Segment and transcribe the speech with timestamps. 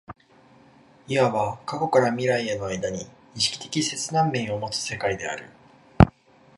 [1.07, 3.05] いわば過去から未来への間に
[3.35, 5.47] 意識的切断面を有つ世界である。